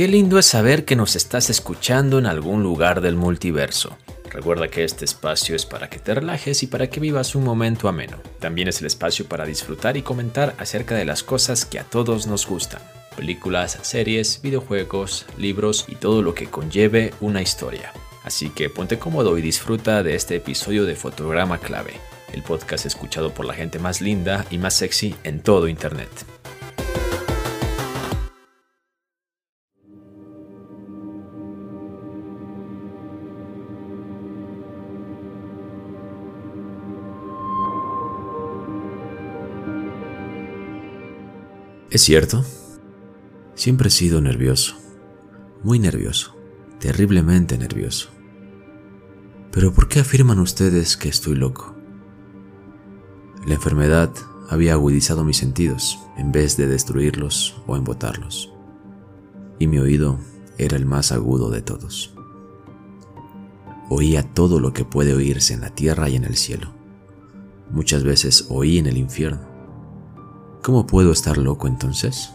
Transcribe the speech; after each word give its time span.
Qué 0.00 0.08
lindo 0.08 0.38
es 0.38 0.46
saber 0.46 0.86
que 0.86 0.96
nos 0.96 1.14
estás 1.14 1.50
escuchando 1.50 2.18
en 2.18 2.24
algún 2.24 2.62
lugar 2.62 3.02
del 3.02 3.16
multiverso. 3.16 3.98
Recuerda 4.30 4.68
que 4.68 4.82
este 4.82 5.04
espacio 5.04 5.54
es 5.54 5.66
para 5.66 5.90
que 5.90 5.98
te 5.98 6.14
relajes 6.14 6.62
y 6.62 6.68
para 6.68 6.88
que 6.88 7.00
vivas 7.00 7.34
un 7.34 7.44
momento 7.44 7.86
ameno. 7.86 8.16
También 8.38 8.68
es 8.68 8.80
el 8.80 8.86
espacio 8.86 9.26
para 9.26 9.44
disfrutar 9.44 9.98
y 9.98 10.02
comentar 10.02 10.54
acerca 10.56 10.94
de 10.94 11.04
las 11.04 11.22
cosas 11.22 11.66
que 11.66 11.78
a 11.78 11.84
todos 11.84 12.26
nos 12.26 12.46
gustan. 12.46 12.80
Películas, 13.14 13.78
series, 13.82 14.40
videojuegos, 14.40 15.26
libros 15.36 15.84
y 15.86 15.96
todo 15.96 16.22
lo 16.22 16.34
que 16.34 16.46
conlleve 16.46 17.12
una 17.20 17.42
historia. 17.42 17.92
Así 18.24 18.48
que 18.48 18.70
ponte 18.70 18.98
cómodo 18.98 19.36
y 19.36 19.42
disfruta 19.42 20.02
de 20.02 20.14
este 20.14 20.36
episodio 20.36 20.86
de 20.86 20.96
Fotograma 20.96 21.58
Clave, 21.58 21.92
el 22.32 22.42
podcast 22.42 22.86
escuchado 22.86 23.34
por 23.34 23.44
la 23.44 23.52
gente 23.52 23.78
más 23.78 24.00
linda 24.00 24.46
y 24.50 24.56
más 24.56 24.72
sexy 24.72 25.14
en 25.24 25.42
todo 25.42 25.68
Internet. 25.68 26.08
¿Es 41.90 42.02
cierto? 42.02 42.44
Siempre 43.56 43.88
he 43.88 43.90
sido 43.90 44.20
nervioso, 44.20 44.76
muy 45.64 45.80
nervioso, 45.80 46.36
terriblemente 46.78 47.58
nervioso. 47.58 48.10
Pero 49.50 49.74
¿por 49.74 49.88
qué 49.88 49.98
afirman 49.98 50.38
ustedes 50.38 50.96
que 50.96 51.08
estoy 51.08 51.34
loco? 51.34 51.74
La 53.44 53.54
enfermedad 53.54 54.12
había 54.48 54.74
agudizado 54.74 55.24
mis 55.24 55.38
sentidos 55.38 55.98
en 56.16 56.30
vez 56.30 56.56
de 56.56 56.68
destruirlos 56.68 57.60
o 57.66 57.76
embotarlos. 57.76 58.52
Y 59.58 59.66
mi 59.66 59.78
oído 59.78 60.20
era 60.58 60.76
el 60.76 60.86
más 60.86 61.10
agudo 61.10 61.50
de 61.50 61.60
todos. 61.60 62.14
Oía 63.88 64.22
todo 64.22 64.60
lo 64.60 64.72
que 64.72 64.84
puede 64.84 65.12
oírse 65.12 65.54
en 65.54 65.62
la 65.62 65.70
tierra 65.70 66.08
y 66.08 66.14
en 66.14 66.24
el 66.24 66.36
cielo. 66.36 66.72
Muchas 67.68 68.04
veces 68.04 68.46
oí 68.48 68.78
en 68.78 68.86
el 68.86 68.96
infierno. 68.96 69.49
¿Cómo 70.62 70.86
puedo 70.86 71.10
estar 71.10 71.38
loco 71.38 71.68
entonces? 71.68 72.34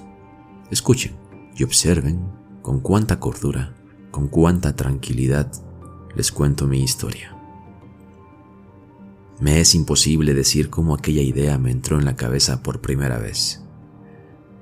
Escuchen 0.72 1.16
y 1.56 1.64
observen 1.64 2.28
con 2.64 2.80
cuánta 2.80 3.20
cordura, 3.20 3.76
con 4.10 4.30
cuánta 4.30 4.76
tranquilidad 4.76 5.52
les 6.16 6.32
cuento 6.32 6.66
mi 6.66 6.82
historia. 6.82 7.38
Me 9.40 9.60
es 9.60 9.76
imposible 9.76 10.34
decir 10.34 10.72
cómo 10.72 10.96
aquella 10.96 11.22
idea 11.22 11.60
me 11.60 11.70
entró 11.70 12.00
en 12.00 12.06
la 12.06 12.16
cabeza 12.16 12.64
por 12.64 12.82
primera 12.82 13.20
vez, 13.20 13.64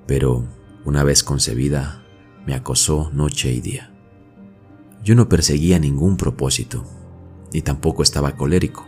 pero 0.07 0.45
una 0.83 1.05
vez 1.05 1.23
concebida 1.23 2.03
me 2.45 2.55
acosó 2.55 3.11
noche 3.13 3.53
y 3.53 3.61
día. 3.61 3.95
Yo 5.05 5.15
no 5.15 5.29
perseguía 5.29 5.79
ningún 5.79 6.17
propósito, 6.17 6.83
ni 7.53 7.61
tampoco 7.61 8.03
estaba 8.03 8.35
colérico. 8.35 8.85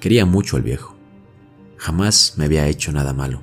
Quería 0.00 0.24
mucho 0.24 0.56
al 0.56 0.62
viejo. 0.62 0.96
Jamás 1.76 2.34
me 2.38 2.46
había 2.46 2.66
hecho 2.66 2.90
nada 2.90 3.12
malo 3.12 3.42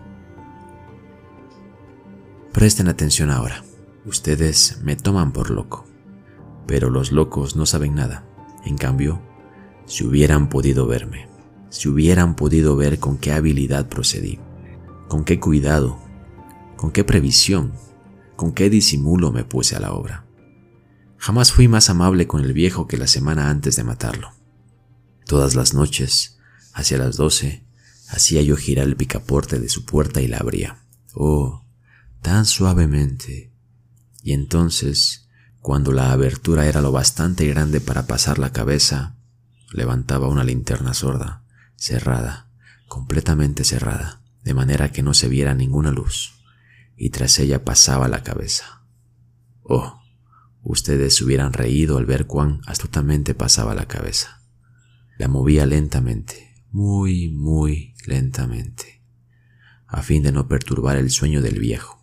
Presten 2.51 2.89
atención 2.89 3.31
ahora. 3.31 3.63
Ustedes 4.05 4.79
me 4.83 4.95
toman 4.95 5.31
por 5.31 5.49
loco. 5.51 5.85
Pero 6.67 6.89
los 6.89 7.11
locos 7.11 7.55
no 7.55 7.65
saben 7.65 7.95
nada. 7.95 8.25
En 8.65 8.77
cambio, 8.77 9.21
si 9.85 10.05
hubieran 10.05 10.49
podido 10.49 10.85
verme, 10.85 11.27
si 11.69 11.87
hubieran 11.87 12.35
podido 12.35 12.75
ver 12.75 12.99
con 12.99 13.17
qué 13.17 13.31
habilidad 13.31 13.87
procedí, 13.87 14.39
con 15.07 15.23
qué 15.23 15.39
cuidado, 15.39 15.97
con 16.75 16.91
qué 16.91 17.03
previsión, 17.03 17.73
con 18.35 18.51
qué 18.51 18.69
disimulo 18.69 19.31
me 19.31 19.45
puse 19.45 19.75
a 19.75 19.79
la 19.79 19.93
obra. 19.93 20.25
Jamás 21.17 21.53
fui 21.53 21.67
más 21.67 21.89
amable 21.89 22.27
con 22.27 22.43
el 22.43 22.51
viejo 22.51 22.87
que 22.87 22.97
la 22.97 23.07
semana 23.07 23.49
antes 23.49 23.75
de 23.77 23.83
matarlo. 23.83 24.31
Todas 25.25 25.55
las 25.55 25.73
noches, 25.73 26.39
hacia 26.73 26.97
las 26.97 27.15
doce, 27.15 27.63
hacía 28.09 28.41
yo 28.41 28.57
girar 28.57 28.87
el 28.87 28.97
picaporte 28.97 29.59
de 29.59 29.69
su 29.69 29.85
puerta 29.85 30.21
y 30.21 30.27
la 30.27 30.37
abría. 30.37 30.83
Oh, 31.13 31.60
tan 32.21 32.45
suavemente. 32.45 33.51
Y 34.23 34.33
entonces, 34.33 35.27
cuando 35.59 35.91
la 35.91 36.11
abertura 36.11 36.67
era 36.67 36.81
lo 36.81 36.91
bastante 36.91 37.47
grande 37.47 37.81
para 37.81 38.07
pasar 38.07 38.39
la 38.39 38.51
cabeza, 38.51 39.17
levantaba 39.71 40.27
una 40.27 40.43
linterna 40.43 40.93
sorda, 40.93 41.43
cerrada, 41.75 42.49
completamente 42.87 43.63
cerrada, 43.63 44.21
de 44.43 44.53
manera 44.53 44.91
que 44.91 45.03
no 45.03 45.13
se 45.13 45.27
viera 45.27 45.53
ninguna 45.53 45.91
luz, 45.91 46.33
y 46.97 47.09
tras 47.09 47.39
ella 47.39 47.63
pasaba 47.63 48.07
la 48.07 48.23
cabeza. 48.23 48.83
Oh, 49.63 50.01
ustedes 50.61 51.21
hubieran 51.21 51.53
reído 51.53 51.97
al 51.97 52.05
ver 52.05 52.27
cuán 52.27 52.61
astutamente 52.65 53.33
pasaba 53.33 53.73
la 53.75 53.87
cabeza. 53.87 54.41
La 55.17 55.27
movía 55.27 55.65
lentamente, 55.65 56.65
muy, 56.71 57.29
muy 57.29 57.95
lentamente, 58.05 59.03
a 59.87 60.01
fin 60.01 60.23
de 60.23 60.31
no 60.31 60.47
perturbar 60.47 60.97
el 60.97 61.11
sueño 61.11 61.41
del 61.41 61.59
viejo. 61.59 62.00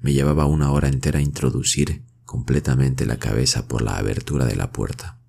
Me 0.00 0.12
llevaba 0.12 0.46
una 0.46 0.70
hora 0.70 0.88
entera 0.88 1.20
introducir 1.20 2.04
completamente 2.24 3.06
la 3.06 3.18
cabeza 3.18 3.66
por 3.68 3.82
la 3.82 3.96
abertura 3.96 4.44
de 4.44 4.56
la 4.56 4.72
puerta, 4.72 5.20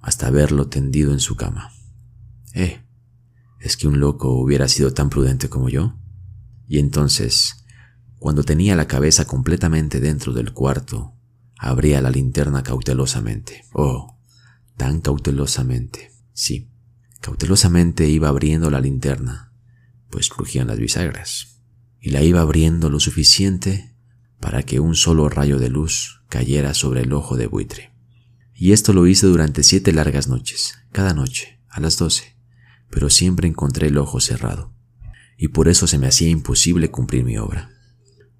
hasta 0.00 0.30
verlo 0.30 0.68
tendido 0.68 1.12
en 1.12 1.20
su 1.20 1.36
cama. 1.36 1.72
Eh, 2.54 2.82
¿es 3.60 3.76
que 3.76 3.88
un 3.88 4.00
loco 4.00 4.32
hubiera 4.32 4.68
sido 4.68 4.92
tan 4.92 5.10
prudente 5.10 5.48
como 5.48 5.68
yo? 5.68 5.98
Y 6.66 6.78
entonces, 6.78 7.64
cuando 8.18 8.42
tenía 8.44 8.76
la 8.76 8.86
cabeza 8.86 9.26
completamente 9.26 10.00
dentro 10.00 10.32
del 10.32 10.52
cuarto, 10.52 11.14
abría 11.58 12.00
la 12.00 12.10
linterna 12.10 12.62
cautelosamente. 12.62 13.64
Oh, 13.72 14.18
tan 14.76 15.00
cautelosamente. 15.00 16.10
Sí, 16.32 16.70
cautelosamente 17.20 18.08
iba 18.08 18.28
abriendo 18.28 18.70
la 18.70 18.80
linterna, 18.80 19.52
pues 20.08 20.30
crujían 20.30 20.68
las 20.68 20.78
bisagras. 20.78 21.59
Y 22.00 22.10
la 22.10 22.22
iba 22.22 22.40
abriendo 22.40 22.90
lo 22.90 23.00
suficiente 23.00 23.94
para 24.40 24.62
que 24.62 24.80
un 24.80 24.94
solo 24.94 25.28
rayo 25.28 25.58
de 25.58 25.68
luz 25.68 26.22
cayera 26.28 26.74
sobre 26.74 27.02
el 27.02 27.12
ojo 27.12 27.36
de 27.36 27.46
buitre. 27.46 27.92
Y 28.54 28.72
esto 28.72 28.92
lo 28.92 29.06
hice 29.06 29.26
durante 29.26 29.62
siete 29.62 29.92
largas 29.92 30.28
noches, 30.28 30.74
cada 30.92 31.14
noche, 31.14 31.60
a 31.68 31.80
las 31.80 31.98
doce, 31.98 32.36
pero 32.90 33.08
siempre 33.08 33.48
encontré 33.48 33.88
el 33.88 33.98
ojo 33.98 34.20
cerrado, 34.20 34.74
y 35.38 35.48
por 35.48 35.68
eso 35.68 35.86
se 35.86 35.98
me 35.98 36.06
hacía 36.06 36.28
imposible 36.28 36.90
cumplir 36.90 37.24
mi 37.24 37.38
obra, 37.38 37.70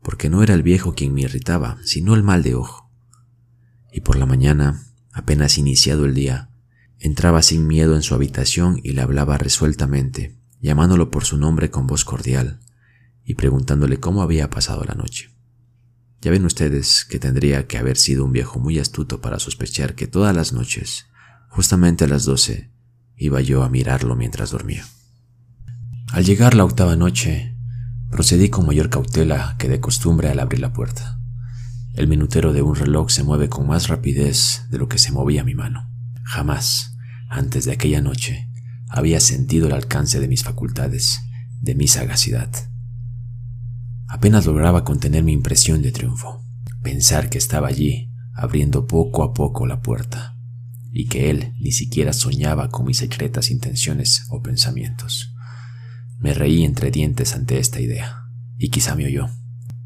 porque 0.02 0.28
no 0.28 0.42
era 0.42 0.54
el 0.54 0.62
viejo 0.62 0.94
quien 0.94 1.14
me 1.14 1.22
irritaba, 1.22 1.78
sino 1.84 2.14
el 2.14 2.22
mal 2.22 2.42
de 2.42 2.54
ojo. 2.54 2.90
Y 3.92 4.02
por 4.02 4.16
la 4.16 4.26
mañana, 4.26 4.86
apenas 5.12 5.56
iniciado 5.56 6.04
el 6.04 6.14
día, 6.14 6.50
entraba 6.98 7.42
sin 7.42 7.66
miedo 7.66 7.96
en 7.96 8.02
su 8.02 8.14
habitación 8.14 8.78
y 8.82 8.92
le 8.92 9.00
hablaba 9.00 9.38
resueltamente, 9.38 10.38
llamándolo 10.60 11.10
por 11.10 11.24
su 11.24 11.38
nombre 11.38 11.70
con 11.70 11.86
voz 11.86 12.04
cordial, 12.04 12.60
y 13.30 13.34
preguntándole 13.34 14.00
cómo 14.00 14.22
había 14.22 14.50
pasado 14.50 14.82
la 14.82 14.94
noche. 14.94 15.30
Ya 16.20 16.32
ven 16.32 16.44
ustedes 16.44 17.04
que 17.04 17.20
tendría 17.20 17.68
que 17.68 17.78
haber 17.78 17.96
sido 17.96 18.24
un 18.24 18.32
viejo 18.32 18.58
muy 18.58 18.80
astuto 18.80 19.20
para 19.20 19.38
sospechar 19.38 19.94
que 19.94 20.08
todas 20.08 20.34
las 20.34 20.52
noches, 20.52 21.06
justamente 21.48 22.06
a 22.06 22.08
las 22.08 22.24
doce, 22.24 22.72
iba 23.16 23.40
yo 23.40 23.62
a 23.62 23.68
mirarlo 23.68 24.16
mientras 24.16 24.50
dormía. 24.50 24.84
Al 26.10 26.24
llegar 26.24 26.54
la 26.54 26.64
octava 26.64 26.96
noche, 26.96 27.56
procedí 28.10 28.48
con 28.48 28.66
mayor 28.66 28.90
cautela 28.90 29.54
que 29.60 29.68
de 29.68 29.78
costumbre 29.78 30.28
al 30.28 30.40
abrir 30.40 30.58
la 30.58 30.72
puerta. 30.72 31.20
El 31.94 32.08
minutero 32.08 32.52
de 32.52 32.62
un 32.62 32.74
reloj 32.74 33.10
se 33.10 33.22
mueve 33.22 33.48
con 33.48 33.68
más 33.68 33.86
rapidez 33.86 34.62
de 34.70 34.78
lo 34.78 34.88
que 34.88 34.98
se 34.98 35.12
movía 35.12 35.44
mi 35.44 35.54
mano. 35.54 35.88
Jamás, 36.24 36.96
antes 37.28 37.64
de 37.64 37.70
aquella 37.70 38.00
noche, 38.00 38.50
había 38.88 39.20
sentido 39.20 39.68
el 39.68 39.74
alcance 39.74 40.18
de 40.18 40.26
mis 40.26 40.42
facultades, 40.42 41.20
de 41.60 41.76
mi 41.76 41.86
sagacidad. 41.86 42.69
Apenas 44.10 44.44
lograba 44.44 44.82
contener 44.82 45.22
mi 45.22 45.32
impresión 45.32 45.82
de 45.82 45.92
triunfo, 45.92 46.44
pensar 46.82 47.30
que 47.30 47.38
estaba 47.38 47.68
allí, 47.68 48.10
abriendo 48.34 48.88
poco 48.88 49.22
a 49.22 49.32
poco 49.32 49.68
la 49.68 49.82
puerta, 49.82 50.36
y 50.90 51.06
que 51.06 51.30
él 51.30 51.54
ni 51.60 51.70
siquiera 51.70 52.12
soñaba 52.12 52.70
con 52.70 52.86
mis 52.86 52.96
secretas 52.96 53.52
intenciones 53.52 54.26
o 54.28 54.42
pensamientos. 54.42 55.32
Me 56.18 56.34
reí 56.34 56.64
entre 56.64 56.90
dientes 56.90 57.36
ante 57.36 57.60
esta 57.60 57.80
idea, 57.80 58.24
y 58.58 58.70
quizá 58.70 58.96
me 58.96 59.06
oyó, 59.06 59.28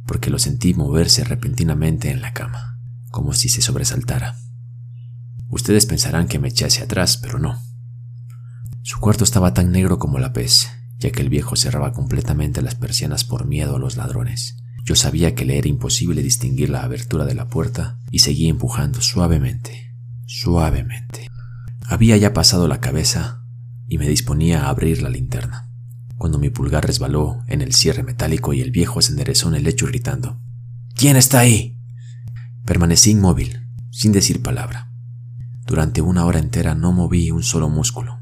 porque 0.06 0.30
lo 0.30 0.38
sentí 0.38 0.72
moverse 0.72 1.22
repentinamente 1.22 2.10
en 2.10 2.22
la 2.22 2.32
cama, 2.32 2.80
como 3.10 3.34
si 3.34 3.50
se 3.50 3.60
sobresaltara. 3.60 4.38
Ustedes 5.50 5.84
pensarán 5.84 6.28
que 6.28 6.38
me 6.38 6.48
eché 6.48 6.64
hacia 6.64 6.84
atrás, 6.84 7.18
pero 7.18 7.38
no. 7.38 7.62
Su 8.80 9.00
cuarto 9.00 9.22
estaba 9.22 9.52
tan 9.52 9.70
negro 9.70 9.98
como 9.98 10.18
la 10.18 10.32
pez, 10.32 10.70
ya 10.98 11.10
que 11.10 11.22
el 11.22 11.28
viejo 11.28 11.56
cerraba 11.56 11.92
completamente 11.92 12.62
las 12.62 12.74
persianas 12.74 13.24
por 13.24 13.46
miedo 13.46 13.76
a 13.76 13.78
los 13.78 13.96
ladrones. 13.96 14.56
Yo 14.84 14.96
sabía 14.96 15.34
que 15.34 15.44
le 15.44 15.58
era 15.58 15.68
imposible 15.68 16.22
distinguir 16.22 16.70
la 16.70 16.82
abertura 16.82 17.24
de 17.24 17.34
la 17.34 17.48
puerta 17.48 17.98
y 18.10 18.20
seguí 18.20 18.48
empujando 18.48 19.00
suavemente, 19.00 19.94
suavemente. 20.26 21.30
Había 21.86 22.16
ya 22.16 22.32
pasado 22.32 22.68
la 22.68 22.80
cabeza 22.80 23.42
y 23.88 23.98
me 23.98 24.08
disponía 24.08 24.64
a 24.64 24.68
abrir 24.68 25.02
la 25.02 25.10
linterna, 25.10 25.70
cuando 26.16 26.38
mi 26.38 26.50
pulgar 26.50 26.86
resbaló 26.86 27.42
en 27.48 27.60
el 27.60 27.72
cierre 27.72 28.02
metálico 28.02 28.52
y 28.52 28.60
el 28.60 28.70
viejo 28.70 29.02
se 29.02 29.12
enderezó 29.12 29.48
en 29.48 29.56
el 29.56 29.64
lecho 29.64 29.86
gritando 29.86 30.40
¿Quién 30.94 31.16
está 31.16 31.40
ahí? 31.40 31.78
Permanecí 32.64 33.10
inmóvil, 33.10 33.66
sin 33.90 34.12
decir 34.12 34.42
palabra. 34.42 34.90
Durante 35.66 36.02
una 36.02 36.24
hora 36.24 36.38
entera 36.38 36.74
no 36.74 36.92
moví 36.92 37.30
un 37.30 37.42
solo 37.42 37.68
músculo, 37.68 38.20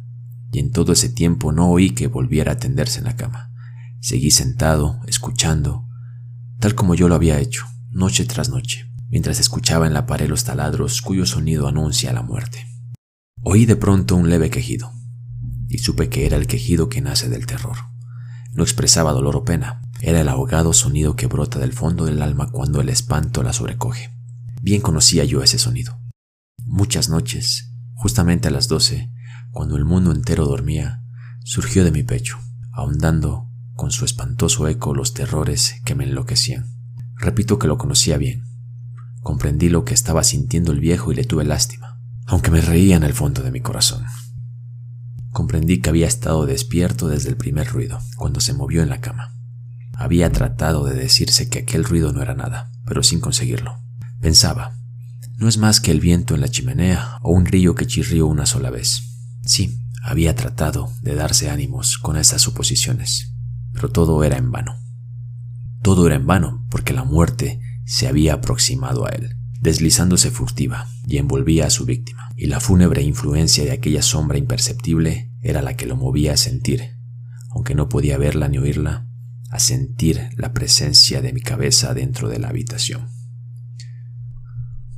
y 0.52 0.58
en 0.58 0.70
todo 0.70 0.93
ese 0.93 1.08
tiempo 1.08 1.50
no 1.50 1.70
oí 1.70 1.90
que 1.90 2.06
volviera 2.06 2.52
a 2.52 2.58
tenderse 2.58 2.99
en 2.99 3.06
la 3.06 3.16
cama. 3.16 3.50
Seguí 4.00 4.31
sentado, 4.31 5.00
escuchando, 5.06 5.88
tal 6.60 6.75
como 6.75 6.94
yo 6.94 7.08
lo 7.08 7.14
había 7.14 7.38
hecho, 7.38 7.64
noche 7.90 8.26
tras 8.26 8.50
noche, 8.50 8.87
mientras 9.08 9.40
escuchaba 9.40 9.87
en 9.87 9.94
la 9.94 10.06
pared 10.06 10.28
los 10.28 10.44
taladros 10.44 11.00
cuyo 11.00 11.25
sonido 11.25 11.66
anuncia 11.66 12.12
la 12.12 12.22
muerte. 12.22 12.66
Oí 13.40 13.64
de 13.64 13.76
pronto 13.76 14.14
un 14.14 14.28
leve 14.28 14.50
quejido, 14.50 14.93
y 15.69 15.78
supe 15.78 16.08
que 16.10 16.26
era 16.26 16.37
el 16.37 16.46
quejido 16.46 16.88
que 16.88 17.00
nace 17.00 17.28
del 17.31 17.46
terror. 17.46 17.76
No 18.52 18.62
expresaba 18.62 19.12
dolor 19.12 19.37
o 19.37 19.44
pena, 19.44 19.81
era 20.00 20.20
el 20.20 20.28
ahogado 20.28 20.75
sonido 20.75 21.16
que 21.16 21.26
brota 21.26 21.58
del 21.58 21.72
fondo 21.72 22.05
del 22.05 22.20
alma 22.20 22.50
cuando 22.50 22.81
el 22.82 22.90
espanto 22.90 23.43
la 23.43 23.55
sobrecoge. 23.55 24.10
Bien 24.60 24.82
conocía 24.82 25.25
yo 25.25 25.43
ese 25.43 25.58
sonido. 25.58 25.98
Muchas 26.58 27.08
noches, 27.08 27.72
justamente 27.94 28.48
a 28.48 28.50
las 28.50 28.69
doce, 28.69 29.10
cuando 29.52 29.76
el 29.76 29.84
mundo 29.84 30.12
entero 30.12 30.46
dormía, 30.46 31.04
surgió 31.44 31.84
de 31.84 31.93
mi 31.93 32.02
pecho, 32.02 32.38
ahondando 32.72 33.49
con 33.76 33.90
su 33.90 34.06
espantoso 34.06 34.66
eco 34.66 34.94
los 34.94 35.12
terrores 35.12 35.75
que 35.84 35.94
me 35.94 36.04
enloquecían. 36.04 36.66
Repito 37.16 37.58
que 37.58 37.69
lo 37.69 37.76
conocía 37.76 38.16
bien. 38.16 38.44
Comprendí 39.20 39.69
lo 39.69 39.84
que 39.84 39.93
estaba 39.93 40.25
sintiendo 40.25 40.72
el 40.72 40.81
viejo 40.81 41.12
y 41.12 41.14
le 41.14 41.25
tuve 41.25 41.44
lástima, 41.44 42.00
aunque 42.26 42.50
me 42.50 42.62
reía 42.62 42.96
en 42.96 43.02
el 43.02 43.12
fondo 43.12 43.43
de 43.43 43.50
mi 43.50 43.60
corazón. 43.60 44.04
Comprendí 45.31 45.81
que 45.81 45.90
había 45.90 46.06
estado 46.06 46.46
despierto 46.46 47.08
desde 47.08 47.28
el 47.28 47.37
primer 47.37 47.69
ruido, 47.69 47.98
cuando 48.16 48.40
se 48.40 48.55
movió 48.55 48.82
en 48.82 48.88
la 48.88 49.00
cama. 49.00 49.34
Había 49.94 50.32
tratado 50.32 50.84
de 50.84 50.94
decirse 50.94 51.50
que 51.50 51.60
aquel 51.60 51.84
ruido 51.84 52.12
no 52.12 52.22
era 52.22 52.34
nada, 52.34 52.72
pero 52.87 53.02
sin 53.02 53.20
conseguirlo. 53.20 53.78
Pensaba, 54.20 54.78
no 55.37 55.46
es 55.46 55.58
más 55.58 55.81
que 55.81 55.90
el 55.90 56.00
viento 56.00 56.34
en 56.34 56.40
la 56.40 56.48
chimenea 56.48 57.19
o 57.20 57.32
un 57.32 57.44
río 57.44 57.75
que 57.75 57.87
chirrió 57.87 58.26
una 58.26 58.46
sola 58.46 58.70
vez. 58.70 59.12
Sí, 59.44 59.81
había 60.03 60.35
tratado 60.35 60.93
de 61.03 61.15
darse 61.15 61.50
ánimos 61.50 61.99
con 61.99 62.17
esas 62.17 62.43
suposiciones, 62.43 63.35
pero 63.73 63.89
todo 63.91 64.23
era 64.25 64.37
en 64.37 64.50
vano. 64.50 64.77
Todo 65.83 66.06
era 66.06 66.17
en 66.17 66.27
vano 66.27 66.67
porque 66.71 66.93
la 66.93 67.05
muerte 67.05 67.61
se 67.85 68.06
había 68.06 68.35
aproximado 68.35 69.06
a 69.06 69.11
él, 69.11 69.37
deslizándose 69.61 70.31
furtiva 70.31 70.89
y 71.06 71.19
envolvía 71.19 71.67
a 71.67 71.71
su 71.71 71.85
víctima, 71.85 72.31
y 72.37 72.47
la 72.47 72.61
fúnebre 72.61 73.03
influencia 73.03 73.65
de 73.65 73.73
aquella 73.73 74.03
sombra 74.03 74.39
imperceptible 74.39 75.31
era 75.41 75.62
la 75.62 75.77
que 75.77 75.87
lo 75.87 75.97
movía 75.97 76.35
a 76.35 76.37
sentir, 76.37 76.97
aunque 77.50 77.75
no 77.75 77.89
podía 77.89 78.19
verla 78.19 78.49
ni 78.49 78.59
oírla, 78.59 79.09
a 79.50 79.59
sentir 79.59 80.31
la 80.37 80.53
presencia 80.53 81.21
de 81.21 81.33
mi 81.33 81.41
cabeza 81.41 81.94
dentro 81.94 82.29
de 82.29 82.39
la 82.39 82.49
habitación. 82.49 83.21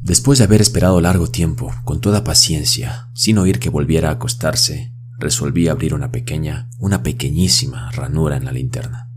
Después 0.05 0.39
de 0.39 0.45
haber 0.45 0.61
esperado 0.61 1.01
largo 1.01 1.29
tiempo, 1.29 1.73
con 1.83 2.03
toda 2.03 2.25
paciencia, 2.25 3.09
sin 3.15 3.39
oír 3.39 3.59
que 3.59 3.71
volviera 3.71 4.11
a 4.11 4.13
acostarse, 4.13 4.93
resolví 5.19 5.69
abrir 5.69 5.95
una 5.95 6.13
pequeña, 6.13 6.69
una 6.79 7.03
pequeñísima 7.03 7.91
ranura 7.91 8.37
en 8.37 8.45
la 8.45 8.53
linterna. 8.53 9.11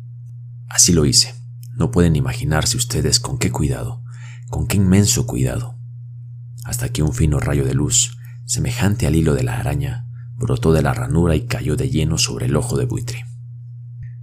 Así 0.70 0.94
lo 0.94 1.06
hice. 1.06 1.36
No 1.74 1.92
pueden 1.92 2.16
imaginarse 2.16 2.78
ustedes 2.78 3.20
con 3.20 3.38
qué 3.38 3.52
cuidado, 3.52 4.02
con 4.50 4.66
qué 4.66 4.78
inmenso 4.78 5.28
cuidado, 5.28 5.78
hasta 6.64 6.88
que 6.88 7.04
un 7.04 7.14
fino 7.14 7.42
rayo 7.42 7.66
de 7.66 7.74
luz, 7.74 8.18
semejante 8.46 9.08
al 9.08 9.18
hilo 9.18 9.34
de 9.34 9.44
la 9.44 9.60
araña, 9.60 10.08
brotó 10.38 10.72
de 10.72 10.84
la 10.84 10.94
ranura 10.94 11.36
y 11.36 11.48
cayó 11.48 11.76
de 11.76 11.90
lleno 11.90 12.18
sobre 12.18 12.46
el 12.46 12.56
ojo 12.56 12.78
de 12.78 12.86
buitre. 12.86 13.26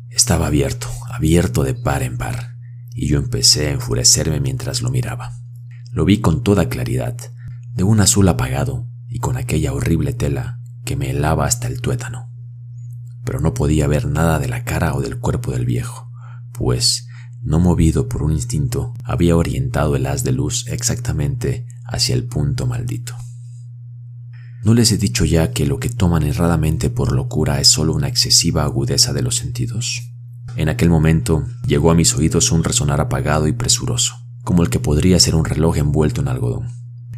Estaba 0.09 0.47
abierto, 0.47 0.89
abierto 1.13 1.63
de 1.63 1.75
par 1.75 2.03
en 2.03 2.17
par, 2.17 2.57
y 2.95 3.07
yo 3.07 3.19
empecé 3.19 3.67
a 3.67 3.73
enfurecerme 3.73 4.41
mientras 4.41 4.81
lo 4.81 4.89
miraba. 4.89 5.44
Lo 5.95 6.05
vi 6.05 6.19
con 6.19 6.43
toda 6.43 6.69
claridad, 6.69 7.17
de 7.73 7.85
un 7.85 8.01
azul 8.01 8.29
apagado 8.29 8.89
y 9.09 9.21
con 9.21 9.37
aquella 9.37 9.73
horrible 9.73 10.13
tela 10.13 10.59
que 10.85 10.97
me 10.97 11.11
helaba 11.11 11.47
hasta 11.47 11.69
el 11.69 11.81
tuétano. 11.81 12.29
Pero 13.25 13.39
no 13.39 13.55
podía 13.55 13.87
ver 13.87 14.09
nada 14.09 14.41
de 14.41 14.49
la 14.49 14.65
cara 14.65 14.95
o 14.95 15.01
del 15.01 15.21
cuerpo 15.21 15.53
del 15.53 15.65
viejo, 15.65 16.11
pues, 16.53 17.07
no 17.43 17.61
movido 17.61 18.09
por 18.09 18.25
un 18.25 18.33
instinto, 18.33 18.93
había 19.05 19.37
orientado 19.37 19.95
el 19.95 20.07
haz 20.07 20.25
de 20.25 20.33
luz 20.33 20.67
exactamente 20.67 21.65
hacia 21.85 22.17
el 22.17 22.25
punto 22.25 22.67
maldito. 22.67 23.15
¿No 24.65 24.75
les 24.75 24.91
he 24.91 24.99
dicho 24.99 25.25
ya 25.25 25.53
que 25.53 25.65
lo 25.65 25.79
que 25.79 25.91
toman 25.91 26.25
erradamente 26.25 26.91
por 26.91 27.13
locura 27.13 27.61
es 27.61 27.69
solo 27.69 27.95
una 27.95 28.09
excesiva 28.09 28.65
agudeza 28.65 29.13
de 29.13 29.23
los 29.23 29.37
sentidos? 29.37 30.11
En 30.57 30.69
aquel 30.69 30.91
momento 30.91 31.47
llegó 31.65 31.93
a 31.93 31.95
mis 31.95 32.17
oídos 32.17 32.51
un 32.51 32.65
resonar 32.65 33.01
apagado 33.01 33.47
y 33.47 33.53
presuroso, 33.53 34.24
como 34.45 34.63
el 34.63 34.71
que 34.71 34.79
podría 34.79 35.19
ser 35.19 35.35
un 35.35 35.45
reloj 35.45 35.79
envuelto 35.79 36.21
en 36.21 36.29
algodón. 36.29 36.69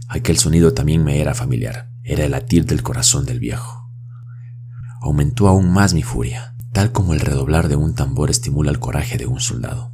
Aquel 0.09 0.39
sonido 0.39 0.73
también 0.73 1.05
me 1.05 1.21
era 1.21 1.35
familiar. 1.35 1.91
Era 2.05 2.25
el 2.25 2.31
latir 2.31 2.65
del 2.65 2.85
corazón 2.85 3.27
del 3.27 3.41
viejo. 3.41 3.91
Aumentó 5.03 5.49
aún 5.49 5.69
más 5.69 5.93
mi 5.93 6.05
furia, 6.05 6.55
tal 6.73 6.93
como 6.93 7.13
el 7.13 7.21
redoblar 7.21 7.69
de 7.69 7.75
un 7.75 7.95
tambor 7.95 8.31
estimula 8.31 8.71
el 8.71 8.79
coraje 8.79 9.19
de 9.19 9.27
un 9.27 9.41
soldado. 9.41 9.93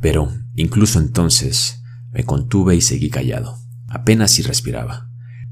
Pero, 0.00 0.32
incluso 0.54 1.00
entonces, 1.00 1.82
me 2.12 2.22
contuve 2.22 2.76
y 2.76 2.80
seguí 2.80 3.10
callado. 3.10 3.58
Apenas 3.88 4.30
si 4.30 4.42
respiraba. 4.42 5.10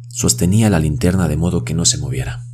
Sostenía 0.08 0.70
la 0.70 0.78
linterna 0.78 1.26
de 1.26 1.37
modo 1.37 1.64
que 1.64 1.75
no 1.75 1.84
se 1.84 1.99
moviera, 1.99 2.44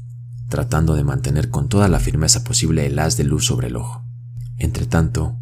tratando 0.49 0.95
de 0.95 1.05
mantener 1.05 1.51
con 1.51 1.69
toda 1.69 1.89
la 1.89 2.01
firmeza 2.01 2.43
posible 2.43 2.87
el 2.87 2.99
haz 2.99 3.19
de 3.19 3.25
luz 3.25 3.45
sobre 3.45 3.67
el 3.67 3.77
ojo. 3.77 4.03
Entretanto, 4.57 5.42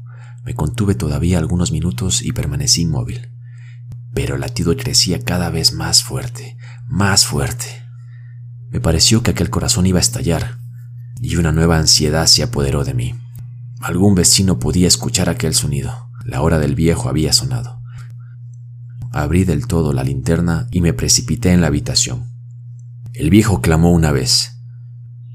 me 0.43 0.55
contuve 0.55 0.95
todavía 0.95 1.37
algunos 1.37 1.71
minutos 1.71 2.21
y 2.21 2.31
permanecí 2.31 2.81
inmóvil. 2.81 3.29
Pero 4.13 4.35
el 4.35 4.41
latido 4.41 4.75
crecía 4.75 5.23
cada 5.23 5.49
vez 5.49 5.73
más 5.73 6.03
fuerte, 6.03 6.57
más 6.87 7.25
fuerte. 7.25 7.65
Me 8.69 8.79
pareció 8.79 9.23
que 9.23 9.31
aquel 9.31 9.49
corazón 9.49 9.85
iba 9.85 9.99
a 9.99 10.01
estallar, 10.01 10.57
y 11.19 11.35
una 11.35 11.51
nueva 11.51 11.77
ansiedad 11.77 12.25
se 12.25 12.43
apoderó 12.43 12.83
de 12.83 12.93
mí. 12.93 13.15
Algún 13.79 14.15
vecino 14.15 14.59
podía 14.59 14.87
escuchar 14.87 15.29
aquel 15.29 15.53
sonido. 15.53 16.09
La 16.25 16.41
hora 16.41 16.59
del 16.59 16.75
viejo 16.75 17.09
había 17.09 17.33
sonado. 17.33 17.81
Abrí 19.11 19.43
del 19.43 19.67
todo 19.67 19.91
la 19.91 20.03
linterna 20.03 20.67
y 20.71 20.81
me 20.81 20.93
precipité 20.93 21.51
en 21.51 21.61
la 21.61 21.67
habitación. 21.67 22.31
El 23.13 23.29
viejo 23.29 23.61
clamó 23.61 23.91
una 23.91 24.11
vez, 24.11 24.61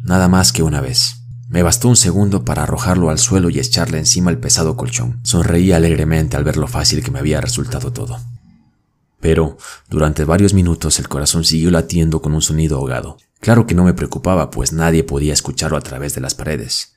nada 0.01 0.29
más 0.29 0.53
que 0.53 0.63
una 0.63 0.81
vez. 0.81 1.26
Me 1.57 1.63
bastó 1.63 1.89
un 1.89 1.97
segundo 1.97 2.45
para 2.45 2.65
arrojarlo 2.65 3.09
al 3.09 3.19
suelo 3.19 3.49
y 3.49 3.59
echarle 3.59 3.97
encima 3.97 4.31
el 4.31 4.37
pesado 4.37 4.77
colchón. 4.77 5.21
Sonreí 5.23 5.73
alegremente 5.73 6.37
al 6.37 6.45
ver 6.45 6.59
lo 6.59 6.69
fácil 6.69 7.03
que 7.03 7.11
me 7.11 7.19
había 7.19 7.41
resultado 7.41 7.95
todo. 7.95 8.21
Pero 9.21 9.57
durante 9.89 10.25
varios 10.25 10.53
minutos 10.53 10.99
el 10.99 11.09
corazón 11.09 11.45
siguió 11.47 11.71
latiendo 11.71 12.21
con 12.21 12.35
un 12.35 12.43
sonido 12.43 12.77
ahogado. 12.77 13.17
Claro 13.41 13.67
que 13.67 13.75
no 13.75 13.85
me 13.85 13.95
preocupaba, 13.95 14.51
pues 14.51 14.75
nadie 14.75 15.03
podía 15.03 15.33
escucharlo 15.33 15.79
a 15.79 15.81
través 15.81 16.15
de 16.15 16.21
las 16.21 16.35
paredes. 16.35 16.95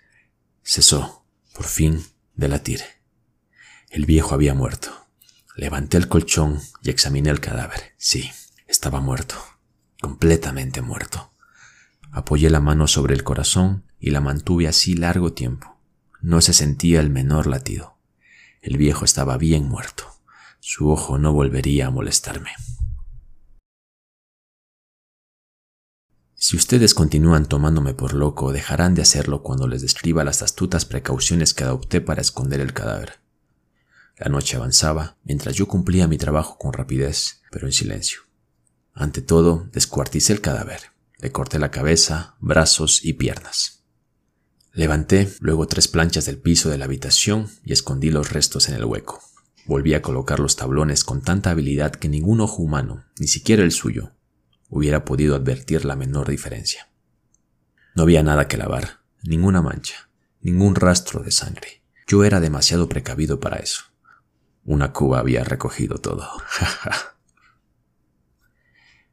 Cesó, 0.62 1.24
por 1.54 1.66
fin, 1.66 2.04
de 2.36 2.50
latir. 2.50 2.82
El 3.90 4.06
viejo 4.06 4.36
había 4.36 4.56
muerto. 4.56 4.90
Levanté 5.56 5.96
el 5.96 6.10
colchón 6.10 6.60
y 6.84 6.90
examiné 6.90 7.30
el 7.30 7.40
cadáver. 7.40 7.94
Sí, 7.98 8.30
estaba 8.68 9.00
muerto, 9.00 9.36
completamente 10.02 10.82
muerto. 10.82 11.32
Apoyé 12.12 12.50
la 12.50 12.60
mano 12.60 12.88
sobre 12.88 13.14
el 13.14 13.24
corazón 13.24 13.86
y 14.00 14.12
la 14.12 14.22
mantuve 14.22 14.68
así 14.68 14.96
largo 14.96 15.34
tiempo. 15.34 15.78
No 16.22 16.42
se 16.42 16.54
sentía 16.54 17.00
el 17.00 17.10
menor 17.10 17.48
latido. 17.48 17.98
El 18.62 18.78
viejo 18.78 19.06
estaba 19.06 19.38
bien 19.38 19.68
muerto. 19.68 20.06
Su 20.60 20.90
ojo 20.90 21.18
no 21.18 21.34
volvería 21.34 21.88
a 21.88 21.92
molestarme. 21.92 22.52
Si 26.36 26.56
ustedes 26.56 26.94
continúan 26.94 27.48
tomándome 27.48 27.94
por 27.94 28.14
loco, 28.14 28.52
dejarán 28.54 28.96
de 28.96 29.02
hacerlo 29.02 29.44
cuando 29.44 29.68
les 29.68 29.82
describa 29.82 30.24
las 30.24 30.42
astutas 30.42 30.86
precauciones 30.86 31.54
que 31.54 31.64
adopté 31.64 32.00
para 32.02 32.22
esconder 32.22 32.62
el 32.62 32.74
cadáver. 32.74 33.20
La 34.18 34.30
noche 34.30 34.58
avanzaba 34.58 35.18
mientras 35.24 35.56
yo 35.56 35.68
cumplía 35.68 36.08
mi 36.08 36.18
trabajo 36.18 36.58
con 36.58 36.74
rapidez, 36.74 37.42
pero 37.52 37.68
en 37.68 37.74
silencio. 37.74 38.22
Ante 38.94 39.22
todo, 39.22 39.70
descuarticé 39.72 40.34
el 40.34 40.42
cadáver. 40.42 40.92
Le 41.18 41.32
corté 41.32 41.60
la 41.60 41.72
cabeza, 41.72 42.36
brazos 42.40 43.04
y 43.04 43.14
piernas. 43.14 43.79
Levanté 44.74 45.30
luego 45.40 45.68
tres 45.68 45.88
planchas 45.88 46.26
del 46.26 46.38
piso 46.38 46.70
de 46.70 46.78
la 46.78 46.86
habitación 46.86 47.50
y 47.64 47.74
escondí 47.74 48.12
los 48.12 48.32
restos 48.32 48.70
en 48.70 48.76
el 48.76 48.86
hueco. 48.86 49.22
Volví 49.66 49.94
a 49.94 50.02
colocar 50.02 50.40
los 50.40 50.56
tablones 50.56 51.04
con 51.04 51.22
tanta 51.22 51.52
habilidad 51.52 51.92
que 51.92 52.10
ningún 52.10 52.42
ojo 52.42 52.62
humano, 52.62 53.06
ni 53.20 53.28
siquiera 53.28 53.64
el 53.64 53.72
suyo, 53.72 54.14
hubiera 54.70 55.06
podido 55.06 55.36
advertir 55.36 55.86
la 55.86 55.96
menor 55.96 56.30
diferencia. 56.30 56.90
No 57.96 58.04
había 58.04 58.24
nada 58.24 58.48
que 58.48 58.58
lavar, 58.58 59.00
ninguna 59.24 59.62
mancha, 59.62 60.10
ningún 60.42 60.76
rastro 60.76 61.22
de 61.22 61.32
sangre. 61.32 61.84
Yo 62.08 62.24
era 62.24 62.40
demasiado 62.40 62.88
precavido 62.88 63.40
para 63.40 63.58
eso. 63.58 63.84
Una 64.64 64.94
cuba 64.94 65.20
había 65.20 65.44
recogido 65.44 65.98
todo. 65.98 66.28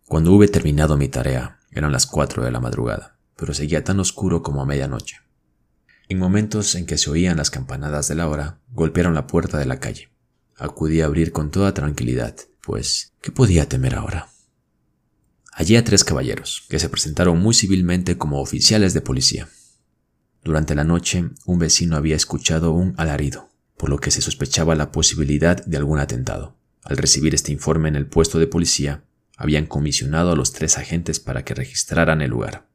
Cuando 0.07 0.33
hube 0.33 0.49
terminado 0.49 0.97
mi 0.97 1.09
tarea, 1.09 1.61
eran 1.71 1.93
las 1.93 2.07
cuatro 2.07 2.45
de 2.45 2.51
la 2.51 2.61
madrugada, 2.61 3.19
pero 3.37 3.53
seguía 3.55 3.83
tan 3.83 3.99
oscuro 4.01 4.43
como 4.43 4.63
a 4.63 4.67
medianoche. 4.67 5.26
En 6.09 6.19
momentos 6.19 6.77
en 6.77 6.87
que 6.87 6.99
se 6.99 7.11
oían 7.11 7.37
las 7.37 7.51
campanadas 7.51 8.07
de 8.07 8.15
la 8.15 8.29
hora, 8.29 8.61
golpearon 8.71 9.15
la 9.15 9.27
puerta 9.27 9.59
de 9.59 9.67
la 9.67 9.81
calle. 9.81 10.09
Acudí 10.57 11.01
a 11.01 11.07
abrir 11.07 11.33
con 11.33 11.51
toda 11.51 11.75
tranquilidad, 11.75 12.37
pues, 12.63 13.13
¿qué 13.21 13.33
podía 13.33 13.69
temer 13.69 13.97
ahora? 13.97 14.29
Hallé 15.53 15.79
a 15.79 15.85
tres 15.85 16.05
caballeros, 16.05 16.65
que 16.69 16.79
se 16.79 16.89
presentaron 16.89 17.41
muy 17.41 17.55
civilmente 17.55 18.17
como 18.19 18.41
oficiales 18.41 18.95
de 18.95 19.01
policía. 19.01 19.49
Durante 20.45 20.77
la 20.77 20.85
noche, 20.85 21.31
un 21.45 21.59
vecino 21.59 21.97
había 21.97 22.15
escuchado 22.15 22.71
un 22.71 22.95
alarido, 22.99 23.51
por 23.77 23.91
lo 23.91 23.99
que 23.99 24.13
se 24.13 24.23
sospechaba 24.23 24.77
la 24.77 24.93
posibilidad 24.93 25.65
de 25.65 25.77
algún 25.77 25.99
atentado. 25.99 26.57
Al 26.85 26.99
recibir 26.99 27.35
este 27.35 27.51
informe 27.51 27.89
en 27.89 27.97
el 27.97 28.07
puesto 28.07 28.39
de 28.39 28.47
policía, 28.47 29.03
habían 29.37 29.67
comisionado 29.67 30.31
a 30.31 30.37
los 30.37 30.53
tres 30.53 30.79
agentes 30.79 31.19
para 31.19 31.45
que 31.45 31.55
registraran 31.55 32.23
el 32.23 32.31
lugar. 32.31 32.69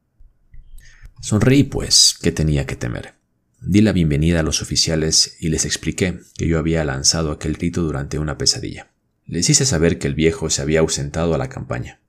Sonreí, 1.22 1.64
pues, 1.64 2.18
que 2.22 2.34
tenía 2.34 2.66
que 2.66 2.76
temer. 2.76 3.21
Di 3.62 3.82
la 3.82 3.94
bienvenida 3.94 4.42
a 4.42 4.44
los 4.44 4.62
oficiales 4.62 5.38
y 5.40 5.50
les 5.50 5.66
expliqué 5.66 6.20
que 6.38 6.48
yo 6.48 6.60
había 6.60 6.84
lanzado 6.84 7.32
aquel 7.32 7.54
grito 7.54 7.82
durante 7.82 8.20
una 8.20 8.38
pesadilla. 8.38 8.92
Les 9.26 9.50
hice 9.50 9.66
saber 9.66 10.00
que 10.00 10.08
el 10.08 10.16
viejo 10.16 10.50
se 10.50 10.62
había 10.62 10.82
ausentado 10.82 11.34
a 11.34 11.38
la 11.38 11.48
campaña, 11.48 12.02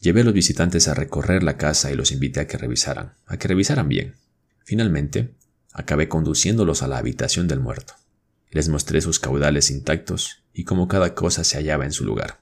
Llevé 0.00 0.20
a 0.20 0.24
los 0.24 0.34
visitantes 0.34 0.88
a 0.88 0.94
recorrer 0.94 1.42
la 1.42 1.56
casa 1.56 1.90
y 1.90 1.94
los 1.94 2.12
invité 2.12 2.40
a 2.40 2.46
que 2.46 2.58
revisaran, 2.58 3.14
a 3.26 3.38
que 3.38 3.48
revisaran 3.48 3.88
bien. 3.88 4.14
Finalmente, 4.64 5.34
acabé 5.72 6.08
conduciéndolos 6.08 6.82
a 6.82 6.88
la 6.88 6.98
habitación 6.98 7.48
del 7.48 7.60
muerto. 7.60 7.94
Les 8.50 8.68
mostré 8.68 9.00
sus 9.00 9.18
caudales 9.18 9.70
intactos 9.70 10.42
y 10.52 10.64
cómo 10.64 10.88
cada 10.88 11.14
cosa 11.14 11.44
se 11.44 11.56
hallaba 11.56 11.84
en 11.84 11.92
su 11.92 12.04
lugar. 12.04 12.40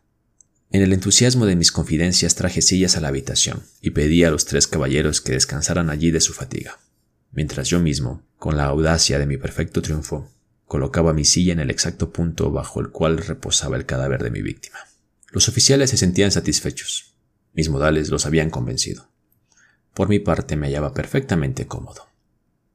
En 0.70 0.82
el 0.82 0.92
entusiasmo 0.92 1.46
de 1.46 1.56
mis 1.56 1.70
confidencias 1.70 2.34
traje 2.34 2.60
sillas 2.60 2.96
a 2.96 3.00
la 3.00 3.08
habitación 3.08 3.62
y 3.80 3.90
pedí 3.90 4.24
a 4.24 4.30
los 4.30 4.44
tres 4.44 4.66
caballeros 4.66 5.20
que 5.20 5.32
descansaran 5.32 5.88
allí 5.88 6.10
de 6.10 6.20
su 6.20 6.32
fatiga, 6.32 6.78
mientras 7.34 7.68
yo 7.68 7.80
mismo, 7.80 8.22
con 8.38 8.56
la 8.56 8.64
audacia 8.64 9.18
de 9.18 9.26
mi 9.26 9.36
perfecto 9.36 9.82
triunfo, 9.82 10.30
colocaba 10.66 11.12
mi 11.12 11.24
silla 11.24 11.52
en 11.52 11.60
el 11.60 11.70
exacto 11.70 12.10
punto 12.10 12.50
bajo 12.50 12.80
el 12.80 12.90
cual 12.90 13.18
reposaba 13.18 13.76
el 13.76 13.86
cadáver 13.86 14.22
de 14.22 14.30
mi 14.30 14.40
víctima. 14.40 14.78
Los 15.30 15.48
oficiales 15.48 15.90
se 15.90 15.96
sentían 15.96 16.30
satisfechos, 16.30 17.16
mis 17.52 17.68
modales 17.68 18.08
los 18.08 18.26
habían 18.26 18.50
convencido. 18.50 19.08
Por 19.94 20.08
mi 20.08 20.18
parte 20.18 20.56
me 20.56 20.66
hallaba 20.66 20.94
perfectamente 20.94 21.66
cómodo. 21.66 22.08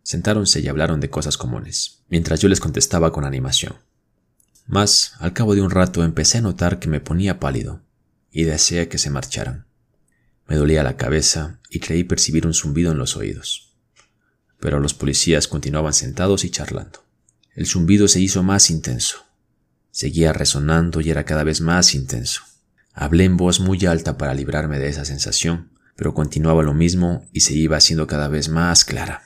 Sentáronse 0.03 0.59
y 0.61 0.67
hablaron 0.67 0.99
de 0.99 1.09
cosas 1.09 1.37
comunes, 1.37 2.03
mientras 2.09 2.39
yo 2.39 2.47
les 2.47 2.59
contestaba 2.59 3.11
con 3.11 3.25
animación. 3.25 3.75
Mas, 4.65 5.13
al 5.19 5.33
cabo 5.33 5.55
de 5.55 5.61
un 5.61 5.69
rato 5.69 6.03
empecé 6.03 6.37
a 6.37 6.41
notar 6.41 6.79
que 6.79 6.87
me 6.87 6.99
ponía 6.99 7.39
pálido, 7.39 7.81
y 8.31 8.43
deseé 8.43 8.87
que 8.87 8.97
se 8.97 9.09
marcharan. 9.09 9.67
Me 10.47 10.55
dolía 10.55 10.83
la 10.83 10.97
cabeza 10.97 11.59
y 11.69 11.79
creí 11.79 12.03
percibir 12.03 12.47
un 12.47 12.53
zumbido 12.53 12.91
en 12.91 12.97
los 12.97 13.15
oídos. 13.17 13.68
Pero 14.59 14.79
los 14.79 14.93
policías 14.93 15.47
continuaban 15.47 15.93
sentados 15.93 16.43
y 16.43 16.49
charlando. 16.49 17.03
El 17.55 17.65
zumbido 17.65 18.07
se 18.07 18.19
hizo 18.19 18.43
más 18.43 18.69
intenso. 18.69 19.25
Seguía 19.91 20.33
resonando 20.33 21.01
y 21.01 21.09
era 21.09 21.25
cada 21.25 21.43
vez 21.43 21.61
más 21.61 21.95
intenso. 21.95 22.43
Hablé 22.93 23.25
en 23.25 23.37
voz 23.37 23.59
muy 23.59 23.85
alta 23.85 24.17
para 24.17 24.33
librarme 24.33 24.79
de 24.79 24.89
esa 24.89 25.05
sensación, 25.05 25.71
pero 25.95 26.13
continuaba 26.13 26.63
lo 26.63 26.73
mismo 26.73 27.27
y 27.33 27.41
se 27.41 27.53
iba 27.53 27.77
haciendo 27.77 28.07
cada 28.07 28.27
vez 28.27 28.49
más 28.49 28.85
clara, 28.85 29.23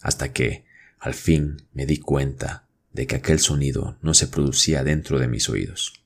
hasta 0.00 0.32
que, 0.32 0.64
al 0.98 1.14
fin, 1.14 1.66
me 1.72 1.86
di 1.86 1.98
cuenta 1.98 2.68
de 2.92 3.06
que 3.06 3.16
aquel 3.16 3.40
sonido 3.40 3.96
no 4.02 4.14
se 4.14 4.28
producía 4.28 4.84
dentro 4.84 5.18
de 5.18 5.28
mis 5.28 5.48
oídos. 5.48 6.04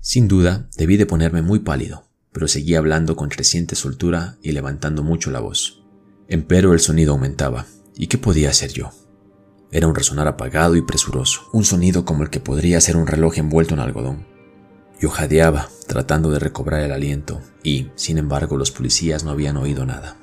Sin 0.00 0.28
duda, 0.28 0.68
debí 0.76 0.96
de 0.96 1.06
ponerme 1.06 1.42
muy 1.42 1.60
pálido, 1.60 2.08
pero 2.32 2.48
seguía 2.48 2.78
hablando 2.78 3.16
con 3.16 3.28
creciente 3.28 3.74
soltura 3.76 4.38
y 4.42 4.52
levantando 4.52 5.02
mucho 5.02 5.30
la 5.30 5.40
voz. 5.40 5.85
Empero 6.28 6.72
el 6.72 6.80
sonido 6.80 7.12
aumentaba, 7.12 7.66
¿y 7.94 8.08
qué 8.08 8.18
podía 8.18 8.50
hacer 8.50 8.72
yo? 8.72 8.90
Era 9.70 9.86
un 9.86 9.94
resonar 9.94 10.26
apagado 10.26 10.74
y 10.74 10.82
presuroso, 10.82 11.42
un 11.52 11.64
sonido 11.64 12.04
como 12.04 12.24
el 12.24 12.30
que 12.30 12.40
podría 12.40 12.80
ser 12.80 12.96
un 12.96 13.06
reloj 13.06 13.38
envuelto 13.38 13.74
en 13.74 13.80
algodón. 13.80 14.26
Yo 15.00 15.08
jadeaba, 15.08 15.68
tratando 15.86 16.30
de 16.30 16.40
recobrar 16.40 16.82
el 16.82 16.90
aliento, 16.90 17.40
y, 17.62 17.90
sin 17.94 18.18
embargo, 18.18 18.56
los 18.56 18.72
policías 18.72 19.22
no 19.22 19.30
habían 19.30 19.56
oído 19.56 19.86
nada. 19.86 20.16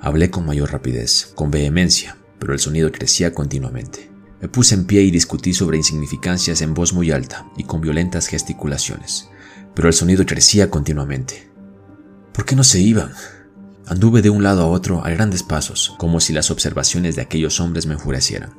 Hablé 0.00 0.30
con 0.30 0.46
mayor 0.46 0.72
rapidez, 0.72 1.32
con 1.34 1.50
vehemencia, 1.50 2.16
pero 2.38 2.54
el 2.54 2.58
sonido 2.58 2.90
crecía 2.90 3.34
continuamente. 3.34 4.10
Me 4.40 4.48
puse 4.48 4.74
en 4.74 4.86
pie 4.86 5.02
y 5.02 5.10
discutí 5.10 5.52
sobre 5.52 5.76
insignificancias 5.76 6.62
en 6.62 6.72
voz 6.72 6.94
muy 6.94 7.10
alta 7.10 7.50
y 7.58 7.64
con 7.64 7.82
violentas 7.82 8.28
gesticulaciones, 8.28 9.28
pero 9.74 9.88
el 9.88 9.94
sonido 9.94 10.24
crecía 10.24 10.70
continuamente. 10.70 11.50
¿Por 12.32 12.46
qué 12.46 12.56
no 12.56 12.64
se 12.64 12.80
iban? 12.80 13.12
Anduve 13.86 14.22
de 14.22 14.30
un 14.30 14.42
lado 14.42 14.62
a 14.62 14.68
otro 14.68 15.04
a 15.04 15.10
grandes 15.10 15.42
pasos, 15.42 15.94
como 15.98 16.20
si 16.20 16.32
las 16.32 16.50
observaciones 16.50 17.16
de 17.16 17.22
aquellos 17.22 17.60
hombres 17.60 17.86
me 17.86 17.94
enfurecieran, 17.94 18.54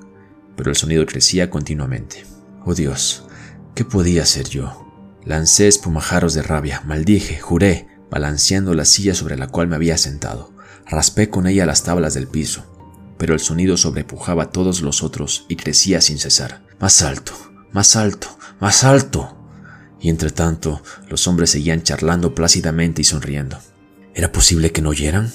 pero 0.57 0.69
el 0.69 0.75
sonido 0.75 1.05
crecía 1.05 1.49
continuamente. 1.49 2.25
Oh 2.65 2.75
Dios, 2.75 3.25
¿qué 3.73 3.85
podía 3.85 4.23
hacer 4.23 4.49
yo? 4.49 4.85
Lancé 5.23 5.67
espumajaros 5.69 6.33
de 6.33 6.43
rabia, 6.43 6.81
maldije, 6.85 7.39
juré, 7.39 7.87
balanceando 8.11 8.73
la 8.73 8.85
silla 8.85 9.15
sobre 9.15 9.37
la 9.37 9.47
cual 9.47 9.67
me 9.67 9.75
había 9.75 9.97
sentado. 9.97 10.53
Raspé 10.85 11.29
con 11.29 11.47
ella 11.47 11.65
las 11.65 11.83
tablas 11.83 12.13
del 12.13 12.27
piso, 12.27 12.65
pero 13.17 13.33
el 13.33 13.39
sonido 13.39 13.77
sobrepujaba 13.77 14.43
a 14.43 14.49
todos 14.51 14.81
los 14.81 15.01
otros 15.01 15.45
y 15.47 15.55
crecía 15.55 16.01
sin 16.01 16.19
cesar. 16.19 16.65
Más 16.79 17.01
alto, 17.01 17.31
más 17.71 17.95
alto, 17.95 18.27
más 18.59 18.83
alto. 18.83 19.37
Y 20.01 20.09
entre 20.09 20.31
tanto, 20.31 20.83
los 21.07 21.25
hombres 21.27 21.51
seguían 21.51 21.83
charlando 21.83 22.35
plácidamente 22.35 23.01
y 23.01 23.05
sonriendo. 23.05 23.57
¿Era 24.13 24.31
posible 24.31 24.71
que 24.71 24.81
no 24.81 24.89
oyeran? 24.89 25.31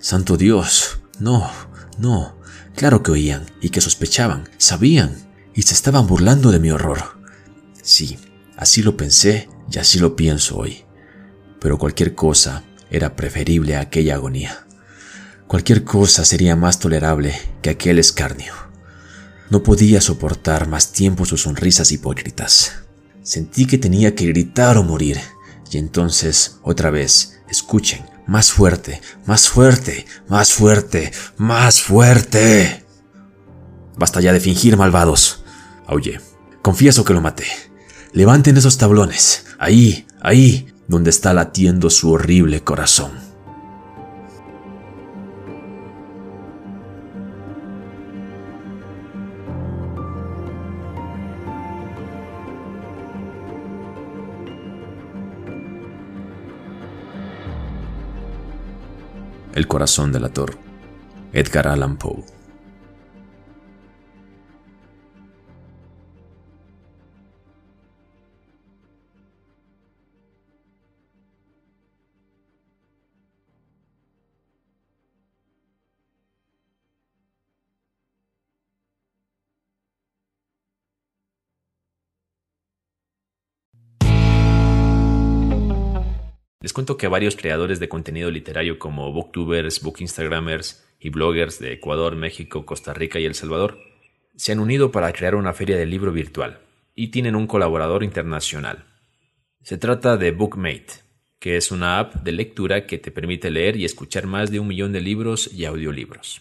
Santo 0.00 0.36
Dios, 0.36 1.00
no, 1.18 1.50
no. 1.98 2.38
Claro 2.76 3.02
que 3.02 3.10
oían 3.10 3.46
y 3.60 3.70
que 3.70 3.80
sospechaban, 3.80 4.48
sabían, 4.56 5.28
y 5.54 5.62
se 5.62 5.74
estaban 5.74 6.06
burlando 6.06 6.50
de 6.50 6.60
mi 6.60 6.70
horror. 6.70 7.20
Sí, 7.82 8.16
Así 8.60 8.82
lo 8.82 8.94
pensé 8.94 9.48
y 9.72 9.78
así 9.78 9.98
lo 9.98 10.16
pienso 10.16 10.58
hoy. 10.58 10.84
Pero 11.60 11.78
cualquier 11.78 12.14
cosa 12.14 12.62
era 12.90 13.16
preferible 13.16 13.74
a 13.74 13.80
aquella 13.80 14.16
agonía. 14.16 14.66
Cualquier 15.46 15.82
cosa 15.82 16.26
sería 16.26 16.56
más 16.56 16.78
tolerable 16.78 17.34
que 17.62 17.70
aquel 17.70 17.98
escarnio. 17.98 18.52
No 19.48 19.62
podía 19.62 20.02
soportar 20.02 20.68
más 20.68 20.92
tiempo 20.92 21.24
sus 21.24 21.40
sonrisas 21.42 21.90
hipócritas. 21.90 22.82
Sentí 23.22 23.64
que 23.64 23.78
tenía 23.78 24.14
que 24.14 24.26
gritar 24.26 24.76
o 24.76 24.82
morir. 24.82 25.18
Y 25.72 25.78
entonces, 25.78 26.58
otra 26.62 26.90
vez, 26.90 27.40
escuchen, 27.48 28.04
más 28.30 28.52
fuerte, 28.52 29.02
más 29.26 29.48
fuerte, 29.48 30.06
más 30.28 30.52
fuerte, 30.52 31.10
más 31.36 31.82
fuerte. 31.82 32.86
Basta 33.96 34.20
ya 34.20 34.32
de 34.32 34.38
fingir, 34.38 34.76
malvados. 34.76 35.42
Oye, 35.88 36.20
confieso 36.62 37.04
que 37.04 37.12
lo 37.12 37.20
maté. 37.20 37.46
Levanten 38.12 38.56
esos 38.56 38.78
tablones, 38.78 39.46
ahí, 39.58 40.06
ahí, 40.22 40.72
donde 40.86 41.10
está 41.10 41.34
latiendo 41.34 41.90
su 41.90 42.12
horrible 42.12 42.62
corazón. 42.62 43.29
El 59.60 59.68
corazón 59.68 60.10
del 60.10 60.24
ator. 60.24 60.56
Edgar 61.34 61.68
Allan 61.68 61.98
Poe. 61.98 62.39
Les 86.70 86.74
cuento 86.74 86.96
que 86.96 87.08
varios 87.08 87.34
creadores 87.34 87.80
de 87.80 87.88
contenido 87.88 88.30
literario 88.30 88.78
como 88.78 89.10
booktubers, 89.10 89.82
book 89.82 89.96
instagramers 89.98 90.86
y 91.00 91.08
bloggers 91.08 91.58
de 91.58 91.72
Ecuador, 91.72 92.14
México, 92.14 92.64
Costa 92.64 92.94
Rica 92.94 93.18
y 93.18 93.24
El 93.24 93.34
Salvador 93.34 93.80
se 94.36 94.52
han 94.52 94.60
unido 94.60 94.92
para 94.92 95.12
crear 95.12 95.34
una 95.34 95.52
feria 95.52 95.76
de 95.76 95.84
libro 95.84 96.12
virtual 96.12 96.60
y 96.94 97.08
tienen 97.08 97.34
un 97.34 97.48
colaborador 97.48 98.04
internacional. 98.04 98.84
Se 99.64 99.78
trata 99.78 100.16
de 100.16 100.30
Bookmate, 100.30 101.02
que 101.40 101.56
es 101.56 101.72
una 101.72 101.98
app 101.98 102.14
de 102.22 102.30
lectura 102.30 102.86
que 102.86 102.98
te 102.98 103.10
permite 103.10 103.50
leer 103.50 103.74
y 103.74 103.84
escuchar 103.84 104.28
más 104.28 104.52
de 104.52 104.60
un 104.60 104.68
millón 104.68 104.92
de 104.92 105.00
libros 105.00 105.52
y 105.52 105.64
audiolibros. 105.64 106.40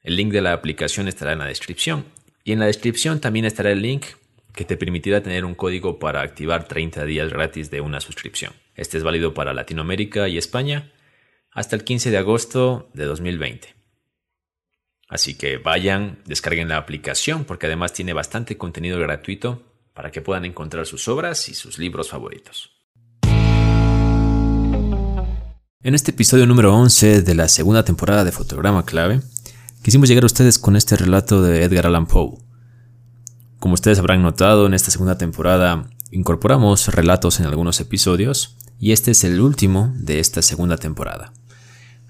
El 0.00 0.16
link 0.16 0.32
de 0.32 0.40
la 0.40 0.54
aplicación 0.54 1.06
estará 1.06 1.34
en 1.34 1.40
la 1.40 1.48
descripción 1.48 2.06
y 2.44 2.52
en 2.52 2.60
la 2.60 2.66
descripción 2.66 3.20
también 3.20 3.44
estará 3.44 3.72
el 3.72 3.82
link 3.82 4.06
que 4.56 4.64
te 4.64 4.78
permitirá 4.78 5.22
tener 5.22 5.44
un 5.44 5.54
código 5.54 5.98
para 5.98 6.22
activar 6.22 6.66
30 6.66 7.04
días 7.04 7.30
gratis 7.30 7.70
de 7.70 7.82
una 7.82 8.00
suscripción. 8.00 8.54
Este 8.74 8.96
es 8.96 9.04
válido 9.04 9.34
para 9.34 9.52
Latinoamérica 9.52 10.28
y 10.28 10.38
España 10.38 10.92
hasta 11.52 11.76
el 11.76 11.84
15 11.84 12.10
de 12.10 12.16
agosto 12.16 12.88
de 12.94 13.04
2020. 13.04 13.74
Así 15.08 15.36
que 15.36 15.58
vayan, 15.58 16.22
descarguen 16.24 16.70
la 16.70 16.78
aplicación 16.78 17.44
porque 17.44 17.66
además 17.66 17.92
tiene 17.92 18.14
bastante 18.14 18.56
contenido 18.56 18.98
gratuito 18.98 19.62
para 19.92 20.10
que 20.10 20.22
puedan 20.22 20.46
encontrar 20.46 20.86
sus 20.86 21.06
obras 21.06 21.50
y 21.50 21.54
sus 21.54 21.78
libros 21.78 22.08
favoritos. 22.08 22.72
En 25.82 25.94
este 25.94 26.12
episodio 26.12 26.46
número 26.46 26.74
11 26.74 27.20
de 27.20 27.34
la 27.34 27.48
segunda 27.48 27.84
temporada 27.84 28.24
de 28.24 28.32
Fotograma 28.32 28.86
Clave, 28.86 29.20
quisimos 29.82 30.08
llegar 30.08 30.24
a 30.24 30.26
ustedes 30.26 30.58
con 30.58 30.76
este 30.76 30.96
relato 30.96 31.42
de 31.42 31.62
Edgar 31.62 31.86
Allan 31.86 32.06
Poe. 32.06 32.45
Como 33.66 33.74
ustedes 33.74 33.98
habrán 33.98 34.22
notado, 34.22 34.66
en 34.66 34.74
esta 34.74 34.92
segunda 34.92 35.18
temporada 35.18 35.90
incorporamos 36.12 36.86
relatos 36.86 37.40
en 37.40 37.46
algunos 37.46 37.80
episodios 37.80 38.54
y 38.78 38.92
este 38.92 39.10
es 39.10 39.24
el 39.24 39.40
último 39.40 39.92
de 39.96 40.20
esta 40.20 40.40
segunda 40.40 40.76
temporada, 40.76 41.32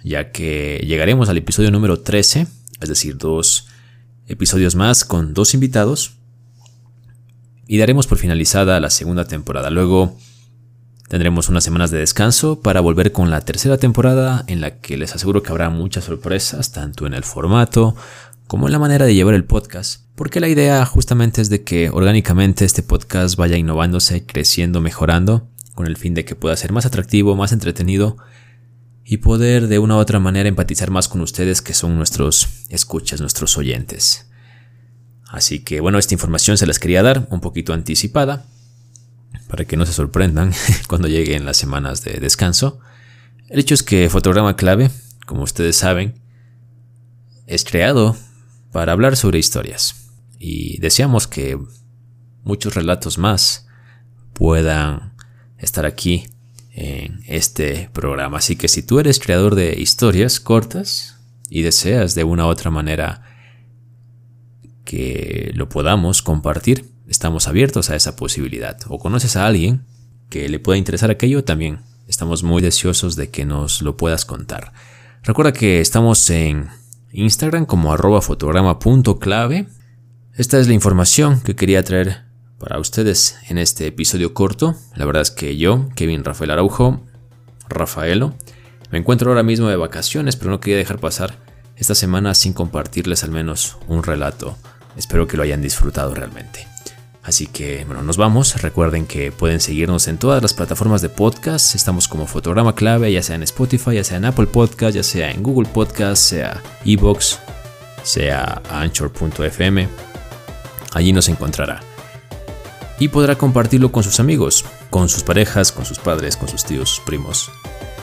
ya 0.05 0.33
que 0.33 0.85
llegaremos 0.87 1.31
al 1.31 1.39
episodio 1.39 1.71
número 1.71 2.01
13, 2.01 2.47
es 2.83 2.89
decir, 2.91 3.17
dos 3.17 3.69
episodios 4.27 4.75
más 4.75 5.07
con 5.07 5.33
dos 5.33 5.55
invitados 5.55 6.19
y 7.67 7.79
daremos 7.79 8.07
por 8.07 8.19
finalizada 8.19 8.79
la 8.79 8.91
segunda 8.91 9.25
temporada. 9.25 9.71
Luego 9.71 10.15
Tendremos 11.09 11.49
unas 11.49 11.63
semanas 11.63 11.93
de 11.93 11.99
descanso 11.99 12.61
para 12.61 12.81
volver 12.81 13.13
con 13.13 13.31
la 13.31 13.41
tercera 13.41 13.79
temporada 13.79 14.43
en 14.49 14.61
la 14.61 14.81
que 14.81 14.97
les 14.97 15.15
aseguro 15.15 15.41
que 15.41 15.51
habrá 15.51 15.71
muchas 15.71 16.05
sorpresas, 16.05 16.73
tanto 16.73 17.07
en 17.07 17.15
el 17.15 17.23
formato 17.23 17.95
como 18.47 18.69
la 18.69 18.79
manera 18.79 19.07
de 19.07 19.15
llevar 19.15 19.35
el 19.35 19.45
podcast, 19.45 20.03
porque 20.15 20.39
la 20.39 20.49
idea 20.49 20.85
justamente 20.87 21.43
es 21.43 21.51
de 21.51 21.65
que 21.65 21.91
orgánicamente 21.91 22.65
este 22.65 22.83
podcast 22.83 23.37
vaya 23.37 23.57
innovándose, 23.57 24.25
creciendo, 24.25 24.81
mejorando, 24.81 25.49
con 25.75 25.87
el 25.87 25.97
fin 25.97 26.15
de 26.15 26.25
que 26.25 26.37
pueda 26.37 26.57
ser 26.57 26.73
más 26.73 26.87
atractivo, 26.87 27.35
más 27.35 27.53
entretenido 27.53 28.17
y 29.05 29.19
poder 29.19 29.67
de 29.67 29.79
una 29.79 29.97
u 29.97 29.99
otra 29.99 30.21
manera 30.21 30.49
empatizar 30.49 30.91
más 30.91 31.09
con 31.09 31.21
ustedes 31.21 31.61
que 31.61 31.75
son 31.75 31.97
nuestros 31.97 32.49
escuchas, 32.69 33.21
nuestros 33.21 33.59
oyentes. 33.59 34.29
Así 35.29 35.61
que 35.61 35.81
bueno, 35.81 35.99
esta 35.99 36.15
información 36.15 36.57
se 36.57 36.67
las 36.67 36.79
quería 36.79 37.03
dar 37.03 37.27
un 37.31 37.41
poquito 37.41 37.73
anticipada 37.73 38.47
para 39.49 39.65
que 39.65 39.77
no 39.77 39.87
se 39.87 39.93
sorprendan 39.93 40.53
cuando 40.89 41.09
lleguen 41.09 41.45
las 41.45 41.57
semanas 41.57 42.05
de 42.05 42.21
descanso. 42.21 42.79
El 43.49 43.59
hecho 43.59 43.75
es 43.75 43.83
que 43.83 44.09
Fotograma 44.09 44.57
Clave, 44.57 44.91
como 45.27 45.43
ustedes 45.43 45.77
saben, 45.77 46.21
es 47.47 47.65
creado 47.65 48.17
para 48.77 48.93
hablar 48.93 49.17
sobre 49.17 49.39
historias 49.39 50.11
y 50.39 50.79
deseamos 50.81 51.27
que 51.27 51.59
muchos 52.45 52.75
relatos 52.75 53.17
más 53.17 53.67
puedan 54.35 55.15
estar 55.57 55.87
aquí 55.87 56.27
en 56.73 57.23
este 57.27 57.89
programa. 57.95 58.37
Así 58.37 58.55
que 58.55 58.69
si 58.69 58.83
tú 58.83 59.01
eres 59.01 59.19
creador 59.19 59.55
de 59.55 59.81
historias 59.81 60.41
cortas 60.41 61.17
y 61.49 61.63
deseas 61.63 62.15
de 62.15 62.25
una 62.25 62.45
u 62.45 62.49
otra 62.49 62.71
manera 62.71 63.23
que 64.85 65.53
lo 65.55 65.71
podamos 65.71 66.21
compartir, 66.21 66.85
estamos 67.09 67.49
abiertos 67.49 67.89
a 67.89 67.97
esa 67.97 68.15
posibilidad. 68.15 68.77
O 68.89 68.99
conoces 68.99 69.37
a 69.37 69.47
alguien 69.47 69.87
que 70.29 70.51
le 70.51 70.59
pueda 70.59 70.77
interesar 70.77 71.11
aquello, 71.11 71.45
también 71.45 71.81
estamos 72.09 72.43
muy 72.43 72.61
deseosos 72.61 73.17
de 73.17 73.31
que 73.31 73.47
nos 73.47 73.81
lo 73.81 73.97
puedas 73.97 74.27
contar. 74.27 74.75
Recuerda 75.23 75.55
que 75.55 75.81
estamos 75.81 76.29
en 76.29 76.69
Instagram 77.17 77.65
como 77.65 77.93
arroba 77.93 78.21
fotograma.clave. 78.21 79.67
Esta 80.35 80.59
es 80.59 80.69
la 80.69 80.75
información 80.75 81.41
que 81.41 81.57
quería 81.57 81.83
traer 81.83 82.27
para 82.59 82.79
ustedes 82.79 83.39
en 83.49 83.57
este 83.57 83.87
episodio 83.87 84.35
corto. 84.35 84.75
La 84.95 85.07
verdad 85.07 85.23
es 85.23 85.31
que 85.31 85.57
yo, 85.57 85.89
Kevin 85.97 86.25
Rafael 86.25 86.51
Araujo, 86.51 87.01
Rafaelo, 87.71 88.35
me 88.91 88.99
encuentro 88.99 89.31
ahora 89.31 89.43
mismo 89.43 89.69
de 89.69 89.77
vacaciones, 89.77 90.37
pero 90.37 90.51
no 90.51 90.61
quería 90.61 90.77
dejar 90.77 90.99
pasar 90.99 91.39
esta 91.77 91.95
semana 91.95 92.35
sin 92.35 92.53
compartirles 92.53 93.25
al 93.25 93.31
menos 93.31 93.79
un 93.89 94.03
relato. 94.03 94.59
Espero 94.97 95.27
que 95.27 95.39
lo 95.39 95.43
hayan 95.43 95.63
disfrutado 95.63 96.15
realmente. 96.15 96.67
Así 97.27 97.49
que 97.49 97.85
bueno, 97.85 98.03
nos 98.03 98.17
vamos. 98.17 98.63
Recuerden 98.63 99.05
que 99.05 99.33
pueden 99.33 99.61
seguirnos 99.61 100.07
en 100.07 100.17
todas 100.17 100.41
las 100.41 100.55
plataformas 100.55 101.03
de 101.03 101.09
podcast. 101.09 101.75
Estamos 101.75 102.07
como 102.07 102.29
fotograma 102.29 102.77
clave, 102.77 103.13
ya 103.13 103.21
sea 103.21 103.35
en 103.35 103.43
Spotify, 103.43 103.97
ya 103.97 104.05
sea 104.05 104.19
en 104.19 104.27
Apple 104.27 104.47
Podcast, 104.47 104.95
ya 104.95 105.03
sea 105.03 105.33
en 105.33 105.43
Google 105.43 105.69
Podcast, 105.69 106.23
sea 106.23 106.63
Evox, 106.85 107.41
sea 108.05 108.63
Anchor.fm. 108.71 109.89
Allí 110.93 111.13
nos 111.13 111.29
encontrará. 111.29 111.81
Y 113.01 113.09
podrá 113.09 113.37
compartirlo 113.37 113.91
con 113.91 114.05
sus 114.05 114.21
amigos, 114.21 114.65
con 114.91 115.09
sus 115.09 115.25
parejas, 115.25 115.73
con 115.73 115.85
sus 115.85 115.99
padres, 115.99 116.37
con 116.37 116.49
sus 116.49 116.65
tíos, 116.65 116.91
sus 116.91 117.05
primos, 117.05 117.51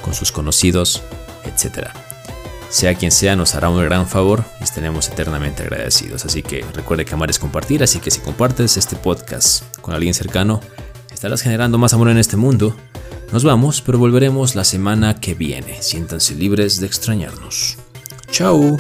con 0.04 0.14
sus 0.14 0.34
conocidos, 0.34 1.02
etc 1.46 2.13
sea 2.74 2.96
quien 2.96 3.12
sea, 3.12 3.36
nos 3.36 3.54
hará 3.54 3.70
un 3.70 3.80
gran 3.84 4.08
favor 4.08 4.44
y 4.60 4.64
estaremos 4.64 5.08
eternamente 5.08 5.62
agradecidos. 5.62 6.26
Así 6.26 6.42
que 6.42 6.66
recuerde 6.74 7.06
que 7.06 7.14
amar 7.14 7.30
es 7.30 7.38
compartir, 7.38 7.84
así 7.84 8.00
que 8.00 8.10
si 8.10 8.20
compartes 8.20 8.78
este 8.78 8.96
podcast 8.96 9.78
con 9.82 9.94
alguien 9.94 10.16
cercano, 10.16 10.60
estarás 11.14 11.42
generando 11.42 11.78
más 11.78 11.94
amor 11.94 12.10
en 12.10 12.18
este 12.18 12.36
mundo. 12.36 12.76
Nos 13.32 13.44
vamos, 13.44 13.84
pero 13.84 14.00
volveremos 14.00 14.56
la 14.56 14.64
semana 14.64 15.20
que 15.20 15.36
viene. 15.36 15.84
Siéntanse 15.84 16.34
libres 16.34 16.80
de 16.80 16.88
extrañarnos. 16.88 17.78
Chao. 18.32 18.78